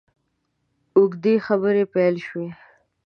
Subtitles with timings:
[0.97, 2.49] اوږدې خبرې پیل شوې.